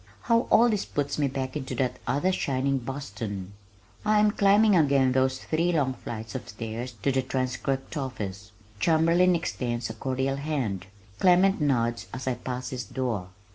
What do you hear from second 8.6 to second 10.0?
Chamberlin extends a